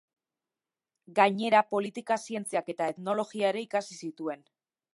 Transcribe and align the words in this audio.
Gainera, 1.19 1.59
politika 1.75 2.17
zientziak 2.29 2.73
eta 2.75 2.89
etnologia 2.95 3.53
ere 3.53 3.63
ikasi 3.69 3.99
zituen. 4.09 4.43